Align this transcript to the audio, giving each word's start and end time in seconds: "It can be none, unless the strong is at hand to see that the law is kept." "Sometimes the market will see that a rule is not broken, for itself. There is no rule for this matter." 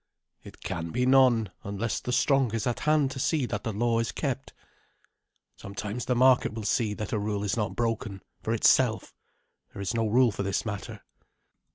"It 0.43 0.61
can 0.63 0.89
be 0.89 1.05
none, 1.05 1.51
unless 1.63 1.99
the 1.99 2.11
strong 2.11 2.55
is 2.55 2.65
at 2.65 2.79
hand 2.79 3.11
to 3.11 3.19
see 3.19 3.45
that 3.45 3.63
the 3.63 3.71
law 3.71 3.99
is 3.99 4.11
kept." 4.11 4.51
"Sometimes 5.55 6.05
the 6.05 6.15
market 6.15 6.53
will 6.55 6.63
see 6.63 6.95
that 6.95 7.13
a 7.13 7.19
rule 7.19 7.43
is 7.43 7.55
not 7.55 7.75
broken, 7.75 8.23
for 8.41 8.51
itself. 8.51 9.13
There 9.73 9.79
is 9.83 9.93
no 9.93 10.07
rule 10.07 10.31
for 10.31 10.41
this 10.41 10.65
matter." 10.65 11.03